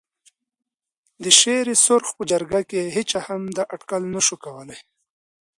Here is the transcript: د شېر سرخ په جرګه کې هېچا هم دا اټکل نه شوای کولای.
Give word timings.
د 1.23 1.25
شېر 1.39 1.67
سرخ 1.85 2.07
په 2.17 2.23
جرګه 2.31 2.61
کې 2.69 2.81
هېچا 2.95 3.19
هم 3.27 3.41
دا 3.57 3.63
اټکل 3.73 4.01
نه 4.13 4.21
شوای 4.27 4.39
کولای. 4.45 4.79